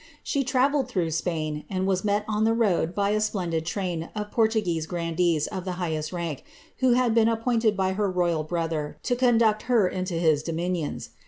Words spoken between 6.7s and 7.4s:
who had been